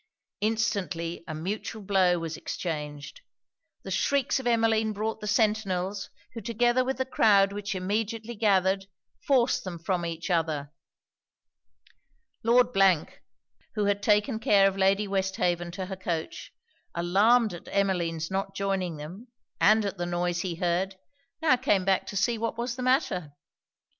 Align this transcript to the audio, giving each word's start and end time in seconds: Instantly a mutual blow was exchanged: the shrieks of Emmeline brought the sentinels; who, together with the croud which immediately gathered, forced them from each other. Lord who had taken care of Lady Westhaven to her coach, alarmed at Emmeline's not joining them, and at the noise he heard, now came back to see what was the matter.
Instantly 0.39 1.23
a 1.27 1.35
mutual 1.35 1.83
blow 1.83 2.17
was 2.17 2.35
exchanged: 2.35 3.21
the 3.83 3.91
shrieks 3.91 4.39
of 4.39 4.47
Emmeline 4.47 4.93
brought 4.93 5.21
the 5.21 5.27
sentinels; 5.27 6.09
who, 6.33 6.41
together 6.41 6.83
with 6.83 6.97
the 6.97 7.05
croud 7.05 7.53
which 7.53 7.75
immediately 7.75 8.33
gathered, 8.33 8.87
forced 9.27 9.63
them 9.63 9.77
from 9.77 10.03
each 10.03 10.31
other. 10.31 10.73
Lord 12.43 12.69
who 13.75 13.85
had 13.85 14.01
taken 14.01 14.39
care 14.39 14.67
of 14.67 14.75
Lady 14.75 15.07
Westhaven 15.07 15.69
to 15.73 15.85
her 15.85 15.95
coach, 15.97 16.51
alarmed 16.95 17.53
at 17.53 17.67
Emmeline's 17.71 18.31
not 18.31 18.55
joining 18.55 18.97
them, 18.97 19.27
and 19.59 19.85
at 19.85 19.99
the 19.99 20.07
noise 20.07 20.39
he 20.39 20.55
heard, 20.55 20.95
now 21.43 21.55
came 21.55 21.85
back 21.85 22.07
to 22.07 22.17
see 22.17 22.39
what 22.39 22.57
was 22.57 22.75
the 22.75 22.81
matter. 22.81 23.33